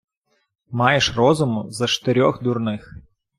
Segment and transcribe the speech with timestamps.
[0.71, 2.93] Має розуму за штирьох дурних.